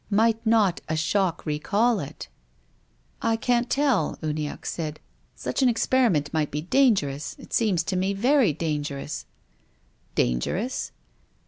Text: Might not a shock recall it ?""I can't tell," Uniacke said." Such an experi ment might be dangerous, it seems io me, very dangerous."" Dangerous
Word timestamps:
Might 0.09 0.43
not 0.47 0.81
a 0.89 0.95
shock 0.97 1.45
recall 1.45 1.99
it 1.99 2.27
?""I 3.21 3.35
can't 3.35 3.69
tell," 3.69 4.17
Uniacke 4.23 4.65
said." 4.65 4.99
Such 5.35 5.61
an 5.61 5.71
experi 5.71 6.11
ment 6.11 6.33
might 6.33 6.49
be 6.49 6.61
dangerous, 6.61 7.35
it 7.37 7.53
seems 7.53 7.85
io 7.93 7.99
me, 7.99 8.13
very 8.15 8.51
dangerous."" 8.51 9.27
Dangerous 10.15 10.91